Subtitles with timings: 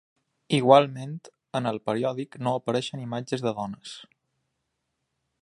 [0.59, 1.11] Igualment
[1.59, 3.95] en el periòdic no apareixen imatges de dones.